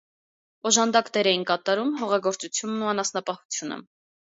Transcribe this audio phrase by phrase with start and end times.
[0.69, 3.85] Օժանդակ դեր էին կատարում՝ հողագործությունն ու անասնապահությունը։